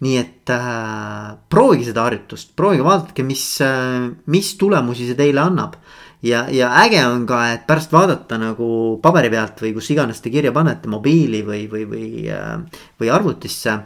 nii 0.05 0.17
et 0.19 0.51
äh, 0.53 1.37
proovige 1.49 1.87
seda 1.87 2.03
harjutust, 2.05 2.51
proovige 2.59 2.85
vaadake, 2.85 3.25
mis 3.25 3.45
äh,, 3.65 4.11
mis 4.27 4.51
tulemusi 4.61 5.07
see 5.07 5.17
teile 5.17 5.41
annab. 5.41 5.77
ja, 6.23 6.45
ja 6.51 6.71
äge 6.83 7.05
on 7.07 7.27
ka, 7.27 7.41
et 7.55 7.67
pärast 7.67 7.93
vaadata 7.93 8.39
nagu 8.39 8.99
paberi 9.03 9.31
pealt 9.31 9.63
või 9.63 9.73
kus 9.75 9.91
iganes 9.95 10.21
te 10.21 10.31
kirja 10.31 10.53
panete, 10.53 10.89
mobiili 10.89 11.43
või, 11.47 11.65
või, 11.71 11.87
või 11.89 12.11
äh,, 12.29 12.59
või 13.01 13.11
arvutisse. 13.11 13.79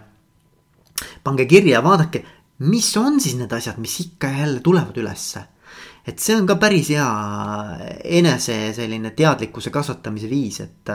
pange 1.23 1.47
kirja, 1.47 1.83
vaadake, 1.85 2.25
mis 2.59 2.97
on 2.97 3.21
siis 3.21 3.37
need 3.39 3.53
asjad, 3.53 3.79
mis 3.79 4.01
ikka 4.01 4.33
ja 4.33 4.47
jälle 4.47 4.61
tulevad 4.61 4.97
ülesse 4.97 5.47
et 6.09 6.23
see 6.23 6.37
on 6.39 6.47
ka 6.49 6.57
päris 6.61 6.91
hea 6.95 7.09
enese 8.19 8.57
selline 8.77 9.13
teadlikkuse 9.17 9.73
kasvatamise 9.75 10.31
viis, 10.31 10.63
et. 10.65 10.95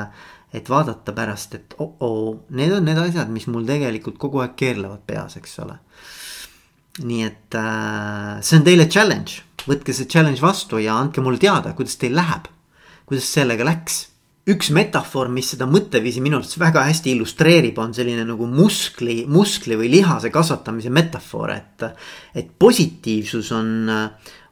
et 0.54 0.68
vaadata 0.70 1.16
pärast, 1.18 1.56
et 1.58 1.72
oh-oh, 1.82 2.44
need 2.54 2.70
on 2.76 2.86
need 2.86 3.00
asjad, 3.02 3.30
mis 3.34 3.48
mul 3.50 3.66
tegelikult 3.66 4.20
kogu 4.22 4.44
aeg 4.44 4.52
keerlevad 4.54 5.02
peas, 5.08 5.40
eks 5.40 5.56
ole. 5.64 5.80
nii 7.10 7.24
et 7.26 7.58
äh, 7.58 8.38
see 8.46 8.60
on 8.60 8.68
teile 8.68 8.86
challenge, 8.86 9.42
võtke 9.66 9.96
see 9.98 10.06
challenge 10.06 10.44
vastu 10.44 10.78
ja 10.78 11.00
andke 11.02 11.26
mulle 11.26 11.42
teada, 11.42 11.74
kuidas 11.74 11.98
teil 11.98 12.14
läheb. 12.20 12.52
kuidas 13.10 13.32
sellega 13.34 13.66
läks 13.66 14.04
üks 14.50 14.74
metafoor, 14.76 15.30
mis 15.32 15.54
seda 15.54 15.66
mõtteviisi 15.72 16.22
minu 16.24 16.38
arvates 16.38 16.60
väga 16.60 16.84
hästi 16.90 17.14
illustreerib, 17.14 17.78
on 17.80 17.94
selline 17.96 18.26
nagu 18.28 18.48
muskli, 18.52 19.22
muskli 19.32 19.78
või 19.80 19.92
lihase 19.94 20.32
kasvatamise 20.34 20.92
metafoor, 20.94 21.54
et. 21.56 21.86
et 22.36 22.50
positiivsus 22.60 23.52
on, 23.56 23.70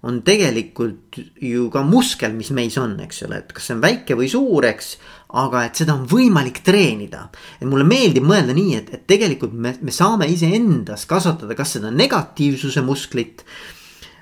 on 0.07 0.21
tegelikult 0.25 1.17
ju 1.41 1.67
ka 1.73 1.83
muskel, 1.85 2.33
mis 2.33 2.49
meis 2.57 2.77
on, 2.81 2.95
eks 3.03 3.21
ole, 3.27 3.41
et 3.43 3.51
kas 3.53 3.67
see 3.69 3.75
on 3.77 3.83
väike 3.83 4.17
või 4.17 4.29
suur, 4.31 4.65
eks. 4.65 4.95
aga 5.37 5.65
et 5.67 5.77
seda 5.77 5.93
on 5.93 6.07
võimalik 6.09 6.63
treenida. 6.65 7.27
et 7.59 7.67
mulle 7.69 7.85
meeldib 7.87 8.25
mõelda 8.25 8.55
nii, 8.57 8.75
et, 8.79 8.89
et 8.97 9.05
tegelikult 9.07 9.53
me, 9.53 9.75
me 9.81 9.93
saame 9.93 10.27
iseendas 10.31 11.05
kasvatada 11.09 11.55
kas 11.57 11.77
seda 11.77 11.91
negatiivsuse 11.93 12.81
musklit. 12.81 13.45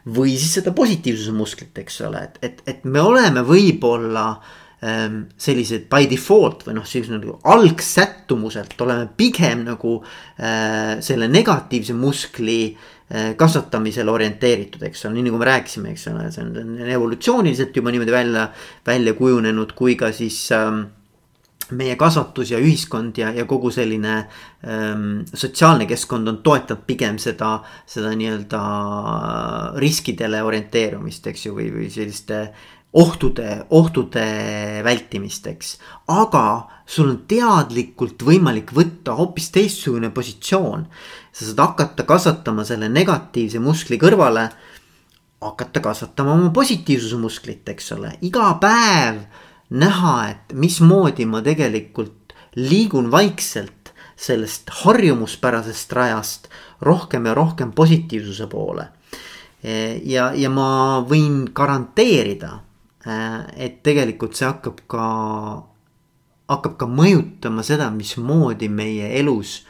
või 0.06 0.36
siis 0.38 0.60
seda 0.60 0.72
positiivsuse 0.76 1.32
musklit, 1.36 1.78
eks 1.78 2.02
ole, 2.08 2.24
et, 2.28 2.40
et, 2.42 2.62
et 2.68 2.84
me 2.84 3.00
oleme 3.00 3.44
võib-olla 3.48 4.28
ähm, 4.32 4.58
sellised 4.80 5.90
by 5.92 6.08
default 6.08 6.64
või 6.68 6.78
noh, 6.78 6.86
sellised 6.88 7.18
nagu 7.18 7.36
algsättumuselt 7.52 8.80
oleme 8.86 9.10
pigem 9.18 9.66
nagu 9.68 9.98
äh, 10.00 11.00
selle 11.04 11.28
negatiivse 11.28 11.96
muskli 12.00 12.62
äh, 12.70 13.34
kasvatamisele 13.40 14.12
orienteeritud, 14.12 14.86
eks 14.88 15.04
ole, 15.06 15.18
nii 15.18 15.28
nagu 15.28 15.42
me 15.42 15.50
rääkisime, 15.50 15.92
eks 15.92 16.08
ole, 16.14 16.30
see 16.32 16.46
on, 16.46 16.78
evolutsiooniliselt 16.86 17.76
juba 17.76 17.92
niimoodi 17.92 18.16
välja, 18.16 18.48
välja 18.88 19.18
kujunenud, 19.20 19.76
kui 19.76 19.98
ka 20.00 20.14
siis 20.16 20.46
ähm, 20.56 20.86
meie 21.76 21.96
kasvatus 22.00 22.54
ja 22.54 22.60
ühiskond 22.62 23.18
ja, 23.20 23.34
ja 23.36 23.46
kogu 23.50 23.72
selline 23.74 24.16
ähm, 24.64 25.22
sotsiaalne 25.34 25.86
keskkond 25.90 26.32
on 26.32 26.40
toetanud 26.46 26.88
pigem 26.88 27.20
seda, 27.22 27.58
seda 27.90 28.16
nii-öelda 28.16 28.62
riskidele 29.82 30.42
orienteerumist, 30.46 31.28
eks 31.30 31.50
ju, 31.50 31.56
või, 31.60 31.70
või 31.76 31.92
selliste 31.94 32.46
ohtude, 32.94 33.66
ohtude 33.70 34.26
vältimist, 34.84 35.48
eks. 35.48 35.78
aga 36.08 36.46
sul 36.90 37.12
on 37.12 37.20
teadlikult 37.30 38.24
võimalik 38.26 38.74
võtta 38.74 39.14
hoopis 39.18 39.52
teistsugune 39.54 40.10
positsioon. 40.10 40.88
sa 41.32 41.46
saad 41.46 41.60
hakata 41.60 42.04
kasvatama 42.04 42.66
selle 42.66 42.90
negatiivse 42.90 43.60
muskli 43.60 44.00
kõrvale, 44.02 44.50
hakata 45.42 45.80
kasvatama 45.80 46.34
oma 46.34 46.50
positiivsuse 46.50 47.18
musklit, 47.18 47.70
eks 47.70 47.92
ole, 47.96 48.16
iga 48.22 48.54
päev 48.62 49.22
näha, 49.70 50.16
et 50.30 50.54
mismoodi 50.54 51.26
ma 51.30 51.42
tegelikult 51.46 52.34
liigun 52.56 53.12
vaikselt 53.12 53.94
sellest 54.20 54.70
harjumuspärasest 54.82 55.94
rajast 55.94 56.50
rohkem 56.82 57.26
ja 57.26 57.34
rohkem 57.34 57.72
positiivsuse 57.72 58.48
poole. 58.48 58.88
ja, 60.04 60.32
ja 60.36 60.50
ma 60.50 61.04
võin 61.08 61.46
garanteerida, 61.54 62.60
et 63.06 63.78
tegelikult 63.84 64.36
see 64.36 64.48
hakkab 64.48 64.82
ka, 64.92 65.04
hakkab 66.52 66.76
ka 66.82 66.88
mõjutama 66.92 67.64
seda, 67.64 67.88
mismoodi 67.96 68.68
meie 68.70 69.14
elus 69.20 69.62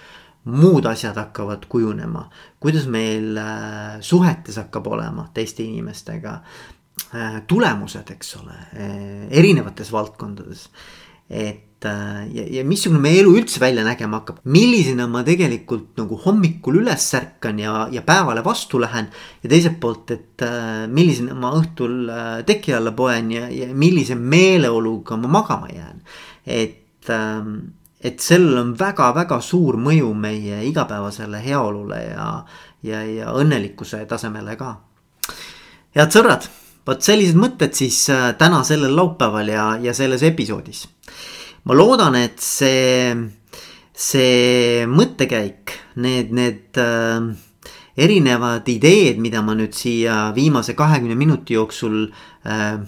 muud 0.50 0.88
asjad 0.90 1.18
hakkavad 1.20 1.68
kujunema. 1.70 2.30
kuidas 2.60 2.88
meil 2.88 3.38
äh, 3.38 4.02
suhetes 4.02 4.58
hakkab 4.58 4.88
olema 4.88 5.28
teiste 5.34 5.64
inimestega 5.64 6.40
Äh, 7.16 7.42
tulemused, 7.48 8.12
eks 8.12 8.36
ole, 8.38 8.54
äh, 8.54 9.28
erinevates 9.32 9.92
valdkondades. 9.92 10.70
et 11.30 11.56
äh, 11.56 11.69
ja, 11.86 12.44
ja 12.58 12.64
missugune 12.68 13.02
meie 13.04 13.22
elu 13.22 13.32
üldse 13.40 13.62
välja 13.62 13.86
nägema 13.88 14.20
hakkab, 14.20 14.42
millisena 14.52 15.08
ma 15.08 15.24
tegelikult 15.28 15.98
nagu 16.00 16.18
hommikul 16.26 16.82
üles 16.82 17.06
ärkan 17.16 17.60
ja, 17.62 17.88
ja 17.92 18.04
päevale 18.06 18.44
vastu 18.44 18.82
lähen. 18.82 19.08
ja 19.44 19.50
teiselt 19.50 19.80
poolt, 19.80 20.12
et 20.12 20.46
millisena 20.92 21.38
ma 21.40 21.54
õhtul 21.56 22.12
teki 22.46 22.76
alla 22.76 22.92
poen 22.92 23.32
ja, 23.32 23.48
ja 23.50 23.70
millise 23.74 24.16
meeleoluga 24.16 25.18
ma 25.18 25.32
magama 25.40 25.70
jään. 25.74 26.02
et 26.46 27.10
ähm, 27.10 27.58
et 28.00 28.20
sellel 28.24 28.58
on 28.62 28.76
väga-väga 28.80 29.42
suur 29.44 29.76
mõju 29.78 30.14
meie 30.16 30.62
igapäevasele 30.70 31.42
heaolule 31.44 32.00
ja, 32.04 32.30
ja, 32.84 33.04
ja 33.04 33.34
õnnelikkuse 33.36 34.06
tasemele 34.08 34.56
ka. 34.60 34.78
head 35.96 36.16
sõbrad 36.16 36.48
vot 36.88 37.04
sellised 37.06 37.38
mõtted 37.38 37.76
siis 37.78 37.98
äh, 38.14 38.32
täna 38.40 38.64
sellel 38.68 38.96
laupäeval 38.96 39.52
ja, 39.52 39.66
ja 39.82 39.94
selles 39.94 40.24
episoodis. 40.26 40.88
Ma 41.68 41.76
loodan, 41.76 42.16
et 42.20 42.40
see, 42.44 43.14
see 43.94 44.86
mõttekäik, 44.90 45.74
need, 46.00 46.32
need 46.36 46.80
äh, 46.80 47.30
erinevad 48.00 48.70
ideed, 48.72 49.20
mida 49.22 49.44
ma 49.46 49.58
nüüd 49.58 49.76
siia 49.76 50.30
viimase 50.36 50.76
kahekümne 50.80 51.18
minuti 51.20 51.58
jooksul 51.58 52.08
äh, 52.46 52.80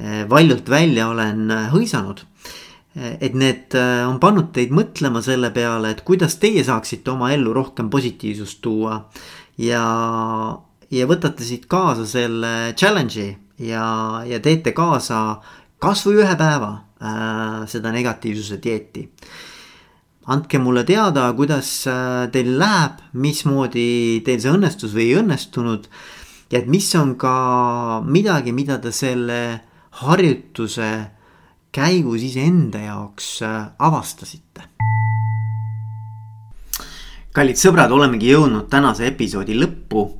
äh 0.00 0.24
valjult 0.30 0.68
välja 0.70 1.08
olen 1.12 1.50
äh, 1.50 1.70
hõisanud 1.72 2.26
et 3.00 3.36
need 3.38 3.70
on 3.78 4.16
pannud 4.18 4.48
teid 4.50 4.72
mõtlema 4.74 5.20
selle 5.22 5.52
peale, 5.54 5.92
et 5.92 6.00
kuidas 6.02 6.34
teie 6.42 6.64
saaksite 6.66 7.12
oma 7.12 7.28
ellu 7.30 7.52
rohkem 7.54 7.86
positiivsust 7.86 8.58
tuua. 8.60 8.96
ja, 9.62 9.84
ja 10.90 11.06
võtate 11.06 11.46
siit 11.46 11.68
kaasa 11.70 12.02
selle 12.02 12.74
challenge'i 12.74 13.36
ja, 13.60 13.84
ja 14.26 14.40
teete 14.40 14.72
kaasa 14.72 15.40
kasvõi 15.80 16.20
ühe 16.20 16.36
päeva 16.38 16.70
äh, 17.00 17.62
seda 17.70 17.92
negatiivsuse 17.94 18.60
dieeti. 18.62 19.08
andke 20.30 20.58
mulle 20.58 20.84
teada, 20.84 21.32
kuidas 21.34 21.86
äh, 21.88 22.28
teil 22.32 22.52
läheb, 22.60 23.00
mismoodi 23.12 24.20
teil 24.24 24.40
see 24.40 24.52
õnnestus 24.52 24.94
või 24.94 25.08
ei 25.08 25.16
õnnestunud. 25.22 25.88
ja 26.50 26.58
et 26.58 26.68
mis 26.68 26.94
on 26.94 27.16
ka 27.16 28.02
midagi, 28.04 28.52
mida 28.52 28.78
te 28.78 28.92
selle 28.92 29.40
harjutuse 30.02 30.90
käigus 31.72 32.22
iseenda 32.22 32.78
jaoks 32.78 33.40
äh, 33.42 33.72
avastasite 33.78 34.68
kallid 37.32 37.56
sõbrad, 37.56 37.92
olemegi 37.94 38.32
jõudnud 38.32 38.66
tänase 38.70 39.06
episoodi 39.06 39.54
lõppu 39.54 40.19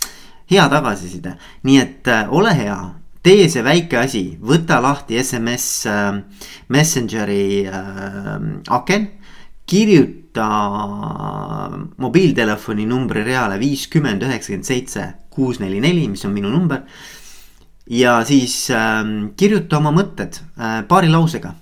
hea 0.51 0.67
tagasiside, 0.69 1.35
nii 1.67 1.77
et 1.79 2.09
äh, 2.11 2.27
ole 2.33 2.51
hea, 2.57 2.77
tee 3.23 3.47
see 3.51 3.63
väike 3.65 3.99
asi, 4.01 4.23
võta 4.41 4.81
lahti 4.83 5.19
SMS 5.21 5.67
äh, 5.89 6.19
Messengeri 6.73 7.65
äh, 7.67 8.37
aken. 8.69 9.09
kirjuta 9.71 10.45
mobiiltelefoni 12.01 12.83
numbri 12.89 13.21
reale 13.23 13.55
viiskümmend 13.61 14.23
üheksakümmend 14.25 14.67
seitse 14.67 15.05
kuus 15.31 15.61
neli 15.61 15.79
neli, 15.79 16.09
mis 16.11 16.25
on 16.25 16.33
minu 16.33 16.49
number. 16.51 16.81
ja 17.87 18.19
siis 18.25 18.69
äh, 18.71 19.05
kirjuta 19.37 19.77
oma 19.77 19.93
mõtted 19.95 20.41
paari 20.87 21.09
lausega, 21.09 21.53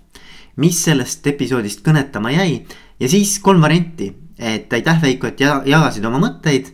mis 0.57 0.81
sellest 0.83 1.27
episoodist 1.27 1.83
kõnetama 1.85 2.31
jäi. 2.33 2.65
Ja 2.99 3.07
siis 3.07 3.37
kolm 3.39 3.61
varianti, 3.61 4.09
et 4.39 4.73
aitäh, 4.73 5.01
Veiko, 5.01 5.27
et 5.27 5.39
jagasid 5.39 6.05
oma 6.05 6.19
mõtteid 6.19 6.73